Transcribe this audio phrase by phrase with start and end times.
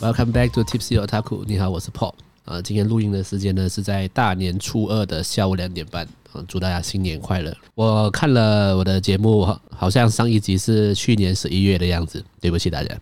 [0.00, 1.42] Welcome back to Tipsy Otaku。
[1.44, 2.14] 你好，我是 Paul。
[2.44, 6.06] 啊，今天录音的时间呢是在大年初二的下午两点半。
[6.32, 7.52] 啊，祝大家新年快乐！
[7.74, 12.24] 我看了我的节目，好像上一集是去年十一月的样子。
[12.40, 12.96] 对不起大家。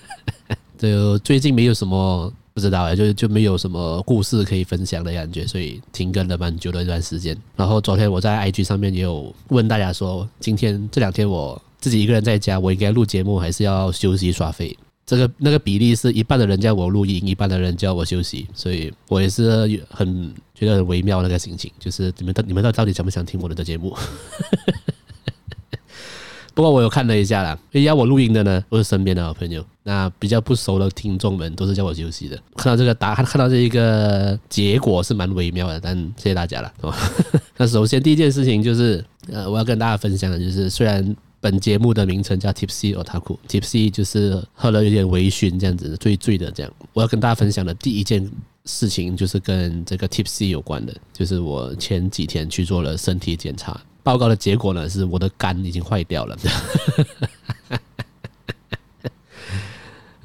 [0.76, 7.34] 就最近没有什么不知道哎，就就没有什么故事可以分享的感觉，所以停更了蛮久的一段时间。
[7.56, 14.76] 然后昨天我在 IG 上面也有问大家说，今天这两天我自己一个人在家，我应该录节目还是要休息耍废？
[15.08, 23.96] 这个那个比例是一半的人叫我录音，一半的人叫我休息，所以我也是很觉得很微妙那个心情，就是你们到你们到底想不想听我的节目？
[26.52, 32.38] 不过我有看了一下啦，要我录音的呢，都是身边的好朋友，那比较不熟的听众们都是叫我休息的。
[32.56, 36.70] 看到这个答，案看到这一个结果是蛮微妙的，但谢谢大家了。
[37.56, 41.16] 那首先第一件事情就是，呃，我要跟大家分享的就是，虽然。
[41.40, 46.72] 本节目的名称叫 Tipsy Otaku，Tipsy 就是喝了有点微醺这样子，醉醉的这样。
[46.92, 48.28] 我要跟大家分享的第一件
[48.64, 56.36] 事情就是跟这个 Tipsy 有关的，就是我前几天去做了身体检查，报告的结果呢是我的肝已经坏掉了。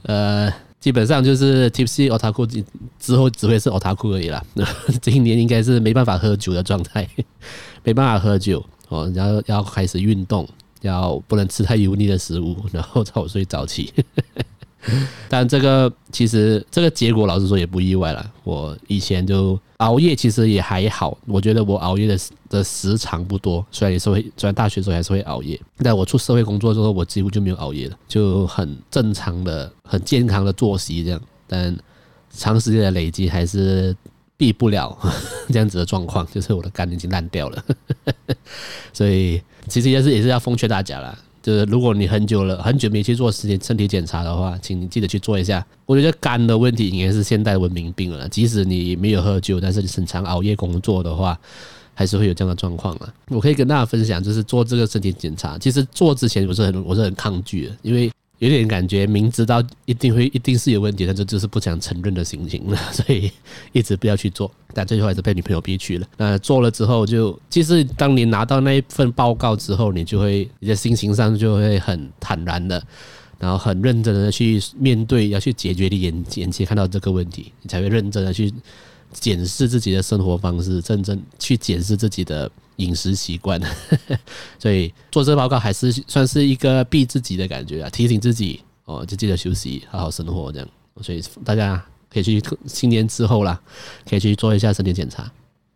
[0.01, 2.65] 呃，基本上就是 Tipsy Otaku
[2.99, 4.43] 之后只会是 Otaku 而已啦。
[4.99, 7.07] 今年应该是没办法喝酒的状态，
[7.83, 10.49] 没办法喝酒哦，然后要开始运动。
[10.83, 13.91] 要不能吃太油腻的食物， 然后早睡早起。
[15.29, 18.31] 但这个其实这个结果，老实说也不意外了。
[18.43, 21.17] 我以前就熬夜，其实也还好。
[21.25, 25.57] 我觉得我熬夜的的时长不多，虽然也是会，虽然大学时候还是会熬夜。
[25.77, 31.21] 但我出社会工作之后，我几乎就没有熬夜了，就很正常的、很健康的作息这样。
[31.47, 31.73] 但
[32.29, 33.95] 长时间的累积还是
[34.43, 34.97] 避不了
[35.47, 37.63] 这样子的状况，就是我的肝已经烂掉了。
[38.91, 39.41] 所以。
[39.69, 45.65] 其实也是也是要奉劝大家啦，就是如果你很久了很久没去做身体身体检查的话，请你记得去做一下。
[45.85, 51.39] 我觉得肝的问题应该是现代文明病了，即使你没有喝酒，但是你很常熬夜工作的话，
[51.93, 53.07] 还是会有这样的状况啊。
[53.29, 58.11] 我可以跟大家分享，就是做这个身体检查，其实做之前我是很我是很抗拒的，因为。
[58.43, 63.31] 有点感觉，明知道一定会一定是有问题，但这就是不想承认的心情了， 所以
[63.71, 64.51] 一直不要去做。
[64.73, 66.05] 但最后还是被女朋友逼去了。
[66.17, 72.83] 那做了之后，就其实当你拿到那一份报告之后，你就会你的心情上就会很坦然的，
[73.39, 78.53] 然后很认真的去面对，要去解决你眼眼前看到这个问题，你才会认真的去
[79.13, 82.51] 检视自己的生活方式，认真去检视自己的。
[82.83, 83.59] 饮食习惯，
[84.59, 90.67] 所以做这报告还是算是一个逼自己的感觉啊，提醒自己哦，就记得休息，好好生活这样。
[91.01, 93.59] 所以大家可以去新年之后啦，
[94.07, 95.31] 可以去做一下身体检查。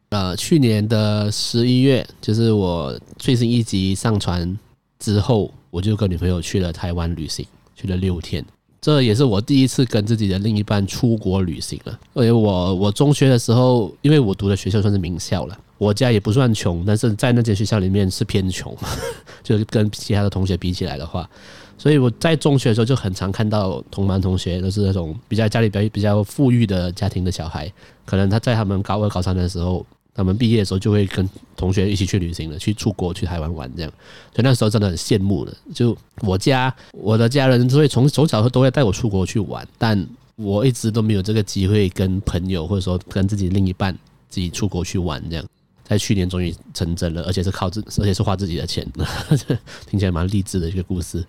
[0.10, 4.58] 呃，去年的十一月，就是我最新一集上传
[5.00, 8.46] 之后，我就跟女朋友去了台湾旅行，去了六天。
[8.80, 12.00] 这也是我第一次跟自己的另一半出国旅行了。
[12.14, 15.60] 因为我我中学的时候，因为我读的学校算是名校了。
[15.78, 18.76] 我家也不算穷，但是在那间学校里面是偏穷，
[19.44, 21.30] 就是跟其他的同学比起来的话，
[21.78, 27.72] 所以我在中学的时候就很常看到同班同学都是那种比较家里比较比较富裕的家庭的小孩，
[28.06, 33.92] 可能他在他们高二高三的时候，他们毕业的时候就会跟同学一起去旅行了，去出国去台湾玩这样，
[34.34, 35.56] 所以那时候真的很羡慕的。
[35.76, 43.96] 就我家我的家人都会从从小都会带我出国去玩，但我一直都没有这个机会跟朋友或者说跟自己另一半
[44.28, 45.46] 自己出国去玩这样。
[45.88, 48.86] 在去年终于成真了，而且是靠自，而且是花自己的钱，
[49.90, 51.26] 听起来蛮励志的一个故事。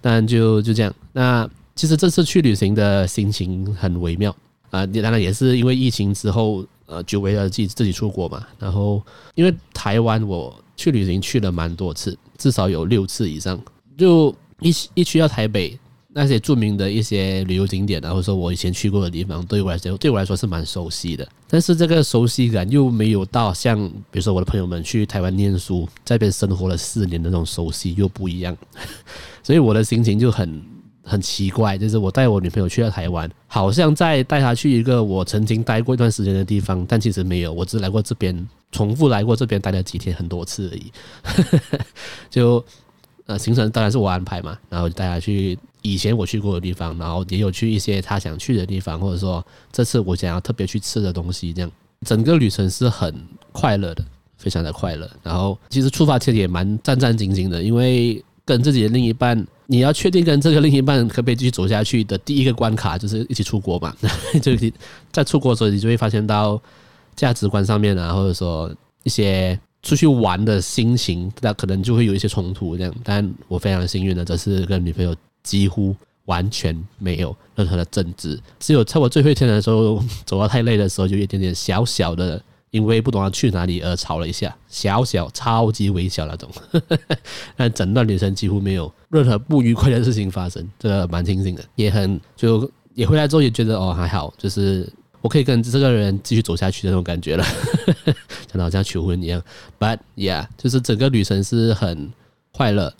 [0.00, 4.34] 但就就这样，那其实这次去旅行的心情很微妙
[4.70, 4.84] 啊。
[4.86, 8.44] 当然也是因为疫情之后，呃，久违了自己自己出国嘛。
[8.58, 9.00] 然后
[9.36, 13.62] 因为台湾我去旅行去了蛮多次，至少有六次以上。
[13.96, 15.78] 就一一去到台北。
[16.12, 21.28] 那些著名的一些旅游景点，然后说我以前去过的地方，对我来说，对我来说是蛮熟悉的。
[21.48, 28.56] 但是这个熟悉感又没有到像，比如说我的朋友们去台湾念书，在这边生活了四年的那种熟悉又不一样。
[29.42, 30.60] 所以我的心情就很
[31.04, 40.92] 很奇怪，就是我带我女朋友去了台湾，好像在带她去一个我曾经待过一段时间的地方，但其实没有，我只来过这边，重复来过这边待了几天，很多次而已。
[42.28, 42.64] 就
[43.26, 45.56] 呃，行程当然是我安排嘛，然后就带她去。
[45.82, 51.70] 以前我去过的地方，然后也有去一些他想去的地方，或者说这次我想要特别去吃的东西，这样
[52.06, 53.14] 整个旅程是很
[53.52, 54.04] 快乐的，
[54.36, 55.10] 非常的快乐。
[55.22, 63.94] 然后其实出发前也蛮战战兢兢的，因为跟自己的另一半，你要确定跟这个另一半可不可以继续走下去的第一个关卡就是一起出国嘛。
[64.42, 64.52] 就
[65.12, 66.60] 在出国的时候，你就会发现到
[67.16, 68.70] 价值观上面啊，或者说
[69.02, 72.94] 一些出去玩的心情，那可能就会有一些冲突这样。
[73.02, 75.16] 但我非常幸运的，这次跟女朋友。
[75.42, 75.94] 几乎
[76.26, 82.40] 完全没有任何的争执，只有差不多最后一天的时候，走到太累的时候，就一点点小小的，
[82.70, 86.48] 因为不懂要去哪里而吵了一下，小小超级微小那种，
[87.56, 94.88] 但整段旅程几乎没有任何不愉快的事情发生，这个蛮庆幸的，也很就也回来之后也觉得哦还好，就是
[95.20, 97.44] 我可以跟这个人继续走下去的那种感觉了，
[98.46, 99.42] 讲得好像求婚一样
[99.78, 102.12] ，But yeah，就是整个旅程是很
[102.52, 102.92] 快乐。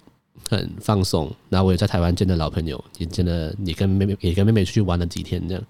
[0.50, 5.62] 很放松，然后我也在台湾见了老朋友，也见了你跟妹妹，也跟妹妹出去玩了几天，这样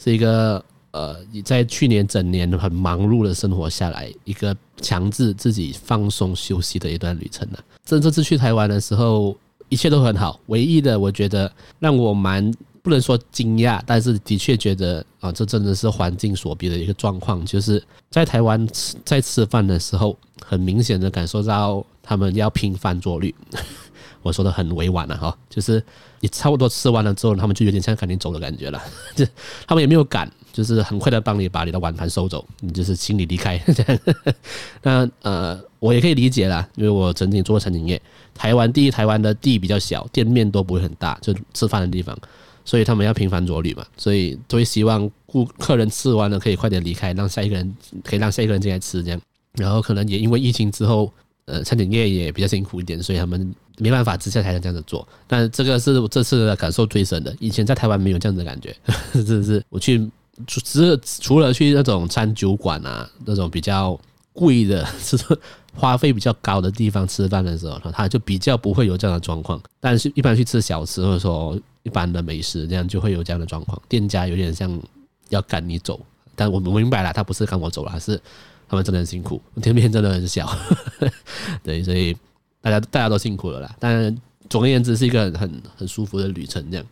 [0.00, 7.58] 是一个呃，在去年整年很忙碌的生活下来，一个强制自己放松休息的一段旅程呢。
[7.84, 9.36] 这这次去台湾的时候，
[9.68, 12.52] 一切都很好，唯一的我觉得让我蛮
[12.82, 17.80] 不能说惊讶，但是的确觉得啊，这真的是环境所逼的一个状况，就是
[18.10, 23.34] 在台湾吃在吃饭的时候，很明显的感受到他们要拼饭桌率。
[24.26, 25.82] 我说的很委婉了哈，就是
[26.20, 28.82] 你差不多吃完了之后，他们就有点像赶紧走的感觉了，
[29.14, 29.24] 就
[29.66, 33.98] 他们也没有赶，就是很快的帮你把你的碗盘收走，你就是请你离开这样。
[34.82, 38.00] 那呃，我也可以理解啦，因为我曾经做过餐饮业，
[38.34, 42.16] 台湾第一，台湾的地比较小，店面都不会很大，就吃饭的地方，
[42.64, 49.20] 所以他们要频繁着旅嘛，所以都会希望顾客人吃完了可以快点离开，让下一个人可以让下一个人进来吃这样。
[49.52, 51.12] 然后可能也因为疫情之后，
[51.46, 53.54] 呃，餐饮业也比较辛苦一点，所以他们。
[53.78, 57.34] 没办法之下才能这样子做，但这个是我这次的感受最深的。
[57.38, 58.74] 以前在台湾没有这样子的感觉，
[59.12, 59.98] 真的是我去
[60.46, 63.98] 除只除了去那种餐酒馆啊，那种比较
[64.32, 65.16] 贵的，是
[65.74, 69.60] 花费比较高的地方吃饭的时候，他就比较不会有这样的状况。
[69.78, 73.80] 但是，一般去吃小吃或者说一般的美食，这样就会有这样的状况。
[73.88, 74.80] 店家有点像
[75.28, 76.00] 要赶你走，
[76.34, 78.20] 但我明白了，他不是赶我走了，是
[78.68, 80.50] 他们真的很辛苦， 店面真的很小，
[81.62, 82.16] 对，所以。
[82.66, 84.12] 大家大家都辛苦了啦，但
[84.50, 86.84] 总而言之是一个很很舒服的旅程，这样。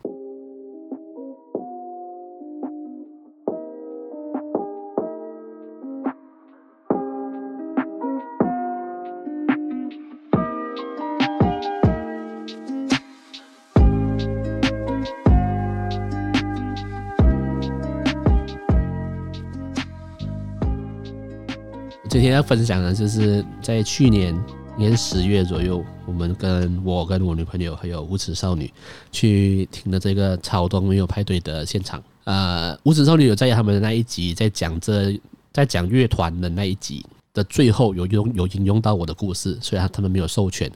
[22.09, 24.32] 今天要分享的就是在去年。
[24.76, 28.71] 年十月左右，我们跟我跟我女朋友还有无耻少女
[29.12, 32.03] 去听了这个超多没有派对的现场。
[32.25, 35.19] 呃，无耻少女有在他们的那一集在讲这
[35.53, 37.05] 在讲乐团的那一集。
[37.35, 40.71] 的最后有用有引用到我的故事，虽然他们没有授权，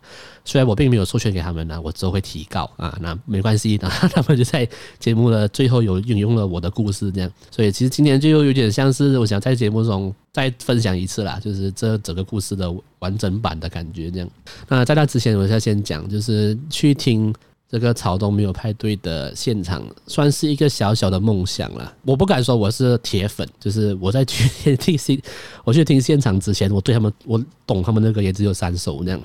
[0.44, 4.68] 虽然我并没有授权给他们呢，我只会提告啊，那没关系，那他们就在
[4.98, 14.28] 节目的最后有引用了我的故事，这样，所以其实今天就有点像是我想在节目中再分享一次啦，就是这整个故事的完整版的感觉这样。
[14.66, 17.32] 那在那之前，我要先讲，就是去听。
[17.70, 21.94] 这个草东没有派对的现场，算是一个小小的梦想了。
[22.02, 25.20] 我不敢说我是铁粉，就是我在去 听现，
[25.64, 29.20] 我去听现场之前，我对他们，我懂他们的歌也只有三首那样，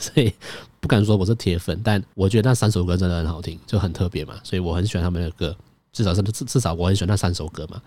[0.00, 0.32] 所以
[0.80, 1.80] 不敢说我是铁粉。
[1.84, 5.56] 但我觉得那三首歌真的很好听，就很特别嘛，所以我很喜欢他们的歌。
[5.92, 7.80] 至少是至至少我很喜欢那三首歌嘛，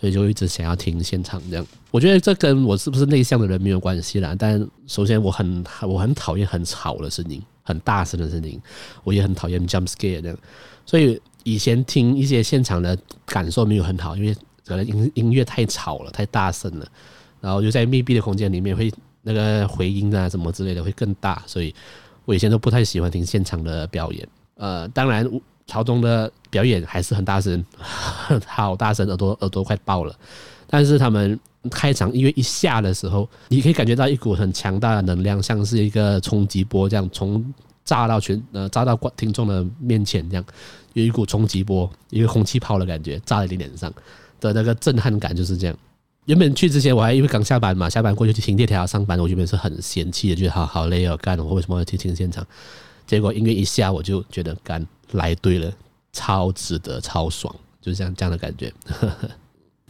[0.00, 1.64] 所以就一直想要听现场这样。
[1.92, 4.34] 我觉得这跟我是不是内向的人没有关系啦。
[4.36, 7.40] 但首先我很我很讨厌很吵的声音。
[7.62, 8.60] 很大声的声音，
[9.04, 10.36] 我也很讨厌 jump scare 这样，
[10.84, 14.34] 所以以前听一些现场的感受没有很好，因为
[14.66, 16.86] 可能音音乐太吵了，太大声了，
[17.40, 18.92] 然后就在密闭的空间里面会
[19.22, 21.74] 那个回音啊什么之类的会更大，所以
[22.24, 24.28] 我以前都不太喜欢听现场的表演。
[24.56, 25.28] 呃，当然
[25.66, 27.64] 草东的表演还是很大声，
[28.46, 30.14] 好大声，耳朵耳朵快爆了，
[30.66, 31.38] 但是他们。
[31.70, 37.44] 开场音乐一下的时候，你可以感觉到一股很强大的能量，像是一个冲击波这样，从
[37.84, 40.44] 炸到全呃炸到观听众的面前这样，
[40.92, 43.92] 有一股冲击波，一个空气炮的感觉，炸在你脸上
[44.40, 45.76] 的那个震撼感就是这样。
[46.26, 52.46] 原本去之前我还因为刚下班嘛，下班过去去听电条上班，我原本是很嫌弃的，觉得好好累哦，干我为什么要去听现场？
[53.06, 55.72] 结果音乐一下，我就觉得干来对了，
[56.12, 58.72] 超值得，超爽，就是这样这样的感觉。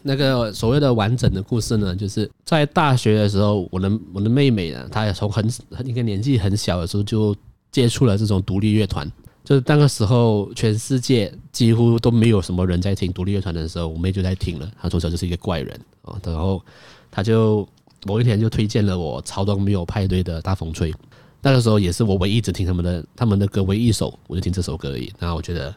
[0.02, 5.48] 那个所谓的完整的故事呢，就是在大学的时候，我的我的妹妹呢，她也从很
[5.84, 7.34] 一个年纪很小的时候就
[7.70, 9.10] 接触了这种独立乐团。
[9.44, 14.70] 就是那个时候，全世界几乎都没有什么人在听独立乐团的时候，我妹就在听了。
[14.80, 16.62] 她从小就是一个怪人啊，然后
[17.10, 17.66] 她就
[18.04, 20.92] 某一天就推荐了我草东没有派对的大风吹。
[21.40, 25.12] 那个时候也是我唯一只听他们的他们的歌唯一一首，我就听这首歌而已。
[25.18, 25.74] 然后我觉得。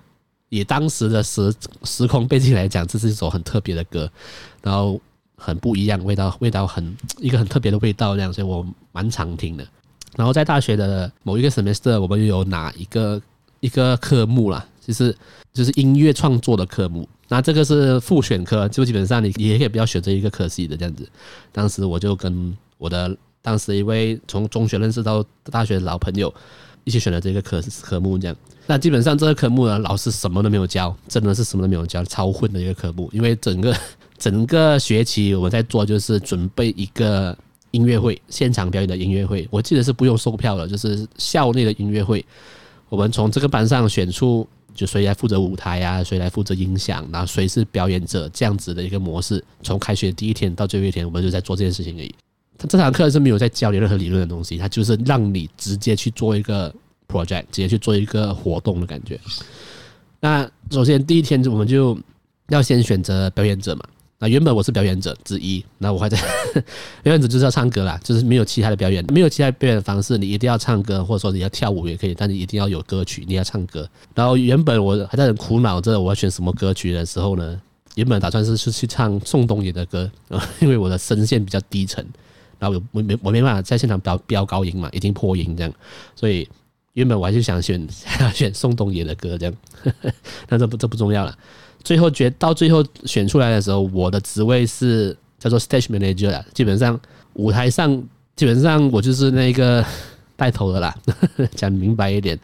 [0.50, 4.10] 以当时的时时空背景来讲，这是一首很特别的歌，
[4.62, 5.00] 然后
[5.36, 9.68] 很不一样，味道味道很一个很特别的味道，这样，所以我蛮常听的。
[10.16, 13.22] 然后在大学的某一个 semester，我们又有哪一个
[13.60, 15.14] 一个科目啦，其实
[15.54, 17.08] 就是音乐创作的科目。
[17.28, 21.10] 那这个是复选科，就基本上你也可以不要选择一个科系的这样子。
[21.52, 26.34] 当时我就跟我的当时一位从中学认识到大学的老朋友
[26.86, 28.36] 一起选了这个科科目这样。
[28.66, 33.10] 那基本上这个科目呢，老师什么都没有教，真的是什么都没有教，超混的一个科目。
[33.12, 33.78] 因为整个
[34.18, 37.38] 整个学期我们在做就是准备一个
[37.72, 39.46] 音乐会，现场表演的音乐会。
[39.52, 42.26] 我记得是不用售票的，就是校内的音乐会。
[42.88, 44.48] 我们从这个班上选出。
[44.76, 46.04] 就谁来负责舞台啊？
[46.04, 47.08] 谁来负责音响？
[47.10, 48.28] 然后谁是表演者？
[48.34, 52.14] 这样子的一个模式，从开学第一天到最后一天，我们就在做这件事情而已。
[52.66, 56.74] 这堂课是没有在教你任何理论的东西，他就是让你直接去做一个
[57.08, 59.20] project，直接去做一个活动的感觉。
[60.20, 61.98] 那首先第一天我们就
[62.50, 63.84] 要先选择表演者嘛。
[64.18, 66.18] 那原本我是表演者之一，那我还在
[67.04, 73.88] 表演者就是要唱歌啦，就是没有其他的表演，没有其他表演的方式，你一定要唱歌，或者说你要跳舞也可以，但你一定要有歌曲，你要唱歌。
[74.16, 77.62] 然后原本我还在很苦恼着我要选什么歌曲的时候呢，
[77.96, 80.10] 原本打算是去唱宋冬野的歌，
[80.62, 82.04] 因为我的声线比较低沉，
[82.60, 85.74] 然后我没我没办法在现场飙飙高音嘛，已经破音这样，
[86.16, 86.48] 所以
[86.94, 87.88] 原本我还是想选
[88.34, 89.56] 选宋冬野的歌这样，
[90.48, 91.38] 但这不这不重要了。
[91.84, 96.44] 最后决到最后选出来的时候，我的职位是叫做 stage manager 啦。
[96.54, 97.00] 基本上
[97.34, 98.02] 舞台上，
[98.36, 99.86] 基本上我就是那个
[100.36, 100.96] 带头的啦。
[101.54, 102.40] 讲明白一点，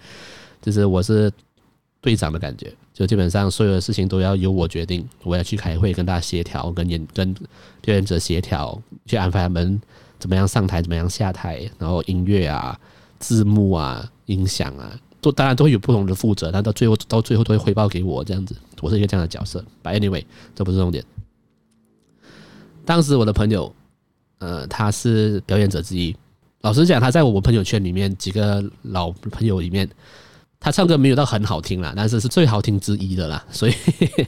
[0.61, 1.31] 就是我是
[2.01, 2.71] 队长的感觉。
[2.93, 5.07] 就基本上所有的事情都要由我决定。
[5.23, 7.33] 我要去开会，跟大家协调，跟演跟
[7.81, 9.81] 表演者协调，去安排他们
[10.21, 12.79] 怎么样上台，怎么样下台，然后音乐啊、
[13.19, 14.97] 字幕啊、音响啊。
[15.19, 19.63] 都当然都会有不同的负责，但到最后到最后都会汇报给我这样子，我是一个这样的角色。
[19.83, 20.25] But anyway，
[20.55, 21.05] 这不是重点。
[22.83, 23.71] 当时我的朋友，
[24.39, 26.15] 呃，他是表演者之一。
[26.61, 29.87] 老实讲，他在我朋友圈里面几个老朋友里面，
[30.59, 33.45] 他唱歌没有到很好听啦，但是是最好听之一的啦。
[33.51, 33.73] 所以，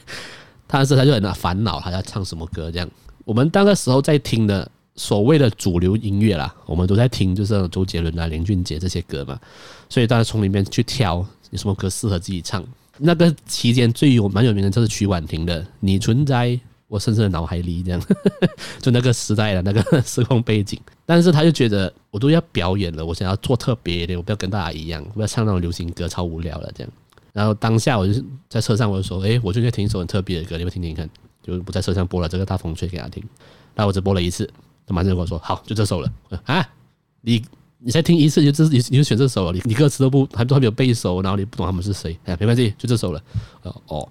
[0.68, 2.88] 当时他就很烦恼，他要唱什么歌这样。
[3.26, 4.70] 我们那个时候在听的。
[4.96, 9.40] 所谓的主流音乐啦，我们都在听，就是周杰伦啊、林俊杰这些歌嘛，
[9.90, 12.64] 所以大家从里面去挑有什么歌适合自己唱。
[13.00, 18.02] 那个期间最有蛮有名的就是曲婉婷的《你存在我深深的脑海里》这样，
[18.80, 20.80] 就那个时代的那个时空背景。
[21.06, 26.94] 但是他就觉得我都要表演了，我想要做特别的，我不要跟大家一样，不要唱那种流行歌，超无聊了这样。
[27.34, 31.10] 然后当下我就是在车上，我就说：“诶，我最近听一首很特别的歌，你们听听看。”
[31.44, 33.22] 就不在车上播了这个《大风吹》给他听，
[33.76, 34.50] 然后我只播了一次。
[34.86, 36.12] 他马上跟我说：“好，就这首了。”
[36.46, 36.68] 啊，
[37.22, 37.44] 你
[37.80, 42.18] 你才听一次就这你就选这首了，你你歌词都不还都还没有背熟，然后你不懂他们是谁？
[42.25, 43.22] 哎，没关系，就这首了。
[43.88, 44.08] 哦，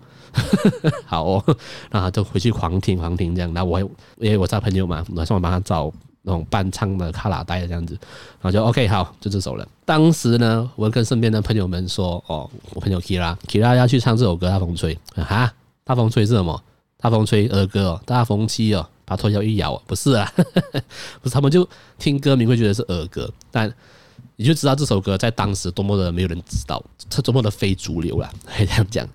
[1.04, 1.56] 好哦，
[1.90, 3.52] 然后就回去狂听狂听这样。
[3.52, 3.88] 那我因
[4.30, 7.94] 为我找朋友嘛，晚上我帮他找那种伴唱的卡拉带这样子，
[8.40, 9.66] 然后就 OK，好，就这首了。
[9.84, 15.52] 当时呢，我跟身边的朋友们说：“哦，我朋友 Kira，Kira 要去唱这首歌《大风吹》啊，
[15.84, 16.62] 大风吹是什么？
[16.98, 20.32] 大风吹儿歌哦，大风期哦。”把头摇一摇，不是啊，
[21.20, 23.70] 不是他们就听歌名会觉得是儿歌，但
[24.36, 28.32] 你就知道这首歌在当时多么的没有人知道，它多么的非主流了。
[28.46, 29.06] 可 以这样讲，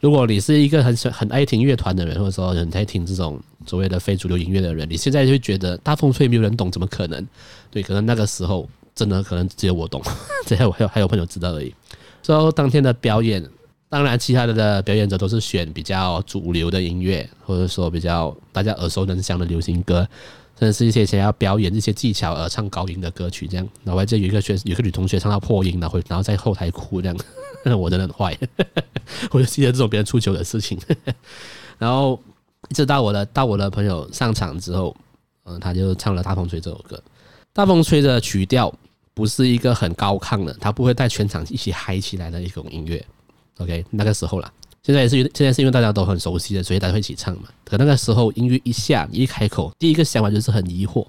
[0.00, 7.24] 如果你是一个很喜很爱听乐团的人，或者说很爱听这种所谓的非主流音乐的人，你现在就会觉得大风吹没有人懂，怎么可能？
[7.70, 10.02] 对，可能那个时候真的可能只有我懂，
[10.44, 11.72] 这还有还有还有朋友知道而已。
[12.20, 13.48] 之后当天的表演。
[13.88, 20.06] 当然，其他的的表演者都是选比较主流的音乐，或者说比较大家耳熟能详的流行歌，
[20.58, 23.46] 甚至是一些想要表演一些技巧而唱高音的歌曲。
[23.46, 27.16] 这样，然后我还记得有一个学，有个女同学唱到破音，然后然后在后台哭，这样，
[27.78, 28.36] 我真的很坏，
[29.30, 30.76] 我就记得这种别人出糗的事情。
[31.78, 32.20] 然后
[32.68, 34.94] 一直到我的到我的朋友上场之后，
[35.44, 36.96] 嗯，他就唱了《大风吹》这首歌。
[37.52, 38.74] 《大风吹》的曲调
[39.14, 43.02] 不是一个很高亢的，他不会带全场一起嗨起来的一种音乐。
[43.58, 47.44] OK，那个时候啦，现在也是，现在是因为大家都很熟悉的，所以大家会一起唱嘛。
[47.64, 51.06] 可那个时候音乐一下，一开口，第一个想法就是很疑惑，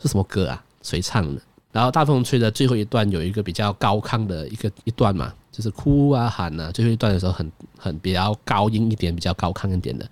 [0.00, 0.64] 是什么歌啊？
[0.82, 1.40] 谁唱的？
[1.72, 10.08] 然后大风吹的最后一段有一个比较高亢的一个一段嘛，就是哭啊喊啊，最后一段的时候很很比较高音一点，比较高亢一点的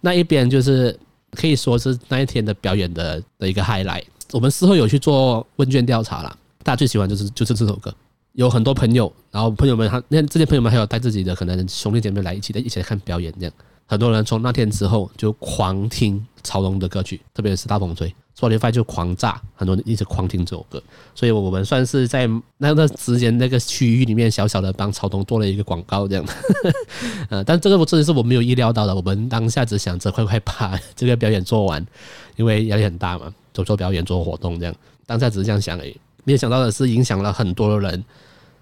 [0.00, 0.98] 那一边，就是
[1.32, 4.04] 可以说是那一天的表演的的一个 highlight。
[4.32, 7.94] 我们事后有去做问卷调查啦，大家最喜欢就是就是这首歌。
[8.32, 13.52] 有很多朋友，然后朋友们他那这些朋友们还有带自己的可能兄弟姐妹来一起的，一起来看表演这样。
[13.86, 20.80] 很多人从那天之后就狂听曹龙的歌曲，特别是大风吹，Spotify 就狂炸，很多人一直狂听这首歌。
[21.12, 26.24] 所以我们算是在那个之间那个区域里面小小的帮曹龙做了一个广告这样。
[27.30, 28.94] 呃，但这个我真的是我没有意料到的。
[28.94, 31.84] 我们当下只想着快快把这个表演做完，
[32.36, 34.74] 因为压力很大嘛，做做表演做活动这样。
[35.04, 35.96] 当下只是这样想而已。
[36.24, 38.04] 没有想到的是，影响了很多人，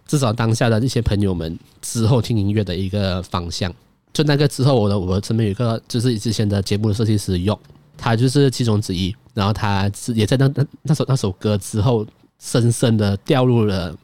[0.06, 3.72] 至少当下的一些朋友们之后听音乐的一个方向。
[4.12, 7.58] 就那个之后，我的我身边有一个就是之前的节目的设计师用，
[7.96, 9.14] 他就是其中之一。
[9.34, 12.04] 然后他是也在那那那首那首歌之后，
[12.40, 13.96] 深深的掉入了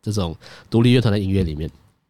[0.00, 0.34] 这种
[0.70, 1.68] 独立乐团的音乐里面。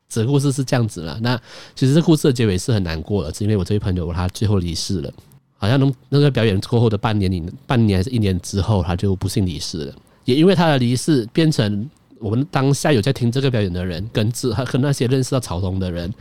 [0.08, 1.18] 这故事是这样子了。
[1.20, 1.36] 那
[1.74, 5.12] 其实这故事的结尾是很难过的，是因为我这位朋友他最后离世了，
[5.56, 9.94] 好像那那个表演过后的半年里，半年还是一年之后，他就不幸离世了。
[10.28, 16.12] 也因为他的离世，变成我们当下有在听这个表演的人，跟自和那些认识到草东的人。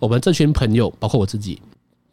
[0.00, 1.62] 我们这群朋友，包括我自己，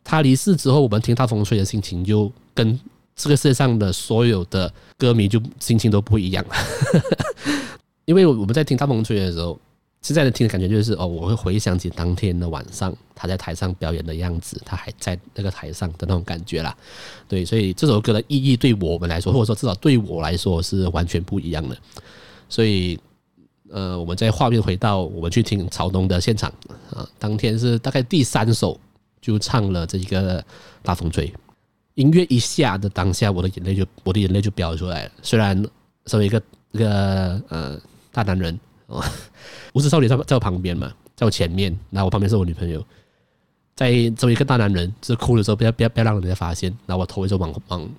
[0.03, 2.79] 他离世之后，我们听大风吹的心情就跟
[3.15, 6.45] 这个世界上的所有的歌迷就心情都不一样。
[8.05, 9.59] 因为我们在听大风吹的时候，
[10.03, 16.77] 现在的听的感觉就是哦，我会回想起当天的晚上他在台上表演的样子，他还在那个台上的那种感觉啦。
[17.27, 21.75] 对，所以这首歌的意义对我们来说，或者说至少对我来说是完全不一样的。
[22.47, 22.99] 所以。
[23.69, 26.47] 呃，我们再画面回到我们去听曹东的现场
[26.91, 28.79] 啊，当天是大概第三首
[29.19, 30.45] 就唱了这一个
[30.83, 31.33] 大风吹，
[31.95, 35.11] 音乐一下的当下，我的眼泪就我的眼泪就飙出来了。
[35.23, 35.59] 虽然
[36.05, 37.81] 身为一个一个呃
[38.11, 39.03] 大男人哦，
[39.73, 42.83] 无知少女在在我旁边嘛，在我前面，然后我旁边是我女朋友，
[43.75, 47.89] 在作为一个大男人，就是哭的时候不要不要不要让人家发现，然后我头就往往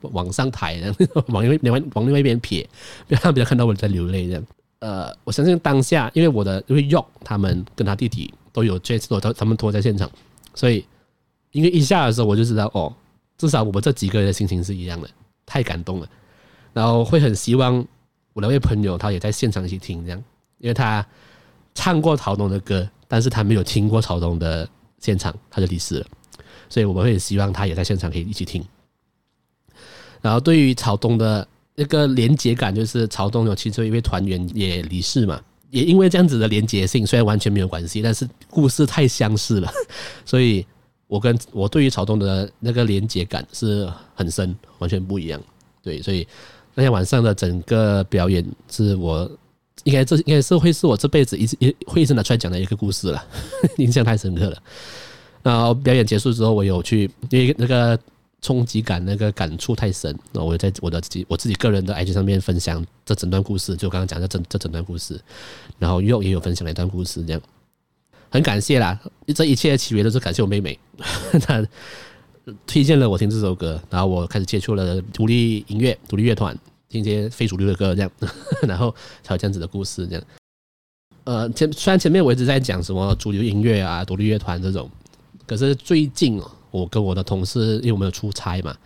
[0.12, 0.80] 往上抬，
[1.28, 2.68] 往另外另外往另外一边撇，
[3.06, 4.46] 不要让别人看到我在流泪这样。
[4.78, 10.08] 呃，我相信当下，因为我的因为 York 他们跟他弟弟都有这次都他们拖在现场，
[10.54, 10.84] 所以
[11.52, 12.94] 因为一下的时候，我就知道哦，
[13.38, 15.08] 至少我们这几个人的心情是一样的，
[15.46, 16.08] 太感动了。
[16.74, 17.84] 然后会很希望
[18.36, 20.22] 我那位朋友他也在现场一起听这样，
[20.58, 21.04] 因为他
[21.74, 26.06] 唱过曹东的歌，但是他没有听过曹东的现场，他就离世了。
[26.68, 28.62] 所以我们会希望他也在现场可以一起听。
[30.20, 31.48] 然后对于曹东的。
[31.78, 39.70] 那个连结感就是曹东有其中一位团员也离世嘛，也因为这样子的连结性，虽然完全没有关系，但是故事太相似了，
[40.24, 40.66] 所以
[41.06, 45.38] 我跟我对于曹东的那个连结感是很深，完全不一样。
[45.82, 46.26] 对，所以
[46.76, 49.28] 那天晚上的整个表演是我
[49.82, 53.24] 应该这应该是会是我这辈子一直一会一直拿出来讲的一个故事了，
[53.78, 54.62] 印象太深刻了。
[55.42, 57.98] 然后表演结束之后，我有去因为那个。
[58.42, 65.18] 冲击感那个感触太深，那我在我的自己我自己个人的 IG 上面分享这整段故事，就刚刚讲的这这整段故事，
[65.80, 67.42] 然后又也有分享了一段故事，这样
[68.30, 69.00] 很感谢啦，
[69.34, 70.78] 这一切的起源都是感谢我妹妹，
[71.42, 71.60] 她
[72.66, 76.56] 推荐了我听这首歌，然后我开始接触了独立音乐、独立乐团，
[76.88, 78.10] 听一些非主流的歌，这样，
[78.66, 80.24] 然后才有这样子的故事，这样。
[81.24, 84.90] 呃，前虽然前面我一直在讲什么主流音乐啊、独立乐团这种，
[85.46, 86.40] 可是最近。
[86.72, 88.76] 我跟我的同事，因为我们有出差嘛，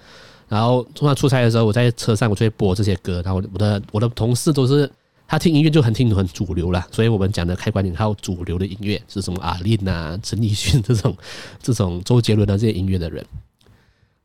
[0.46, 3.20] 然后通常出差的时候，我在车上我就会播这些歌。
[3.24, 4.88] 然后我的我的同事都是
[5.26, 9.40] 他听音乐就很听很主流了，所以我们讲的开关引号主流的音乐是什么？
[9.40, 11.16] 阿令啊、陈奕迅这种
[11.60, 13.26] 这种周杰伦的这些音乐的人。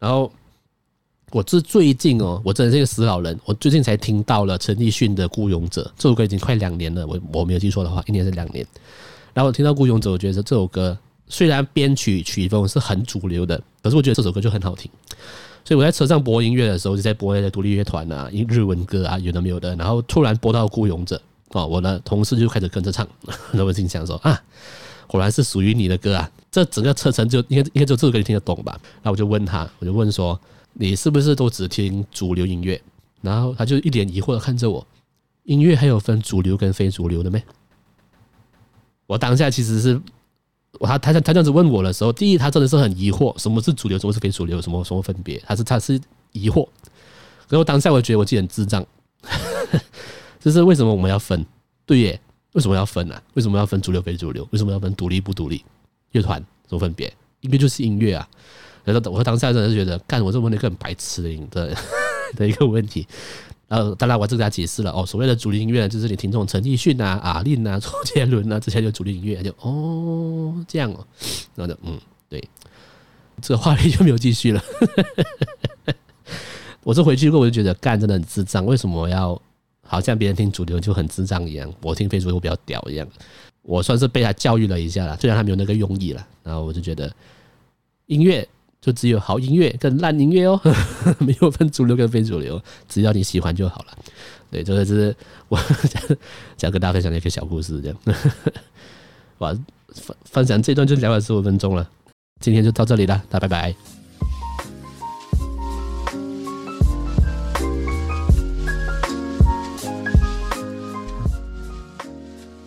[0.05, 0.31] 然后
[1.31, 7.07] 我是最近哦，我真的是一个死老人，我最近才听到了陈奕迅的《孤勇者》这首歌，已经快两年了。
[7.07, 8.63] 我我没有记错的话，一年是两年。
[9.33, 10.95] 然后我听到《孤勇者》，我觉得这首歌。
[11.27, 14.91] 虽然编曲曲风是很主流的，可是我觉得这首歌就很好听。
[15.63, 19.75] 所以我在车上播音乐的时候，就在播那些独立乐团啊、日文歌啊，有的没有的。
[19.75, 21.19] 然后突然播到《孤勇者》
[21.59, 23.07] 哦，我的同事就开始跟着唱。
[23.53, 24.39] 那我心想说啊，
[25.07, 26.31] 果然是属于你的歌啊！
[26.51, 28.77] 这整个车程就应该应该就这首歌你听得懂吧？
[29.01, 30.39] 然后我就问他，我就问说，
[30.73, 32.81] 你是不是都只听主流音乐？
[33.21, 34.85] 然后他就一脸疑惑的看着我，
[35.43, 37.43] 音乐还有分主流跟非主流的咩？
[39.07, 40.01] 我当下其实是。
[40.77, 45.41] 我他他他这样子问我的时候，第一，他真的是很疑惑，什么是主流，什么是非主流，什么什么分别？
[45.47, 45.97] 他是他是
[46.33, 46.67] 疑惑。
[47.47, 48.85] 然后当下我觉得我自己很智障，
[50.37, 51.45] 就是为什么我们要分？
[51.85, 52.19] 对耶，
[52.55, 54.47] 为什么要分呢、为什么要分主流非主流？
[54.51, 55.63] 为什么要分独立不独立？
[56.13, 57.13] 乐团怎么分别？
[57.41, 58.27] 音乐就是音乐啊。
[58.85, 61.77] 然后我当下真的是觉得，干我这问了一个很白痴的的
[62.37, 63.05] 的一个问题。
[63.67, 71.05] 然后当然我这给他解释了哦，所谓的主流音乐就是你听这种陈奕迅啊、阿令啊、 周杰伦啊这些就主流音乐，就哦这样哦，
[71.55, 72.41] 然后就嗯对，
[73.41, 74.63] 这个话题就没有继续了。
[76.83, 79.41] 我这回去过后我就觉得干真的很智障，为什么要
[79.86, 83.08] 好像别人听主流就很智障一样，我听非主流比较屌一样？
[83.62, 87.12] 我算是被他教育了一下了，虽然他没有那个用意了，然后我就觉得
[88.08, 88.48] 音乐。
[88.82, 90.62] 就只有好音乐跟烂音乐哦，
[91.17, 93.98] 没有分主流跟非主流，只要你喜欢就好了。
[94.52, 95.15] 对，这个是
[95.48, 95.60] 我
[96.56, 97.98] 想跟大家分享的一个小故事，这样。
[99.39, 99.52] 哇，
[99.88, 101.89] 分分享这段就聊了十五分钟了，
[102.41, 104.04] 今天就到这里了，大家拜拜。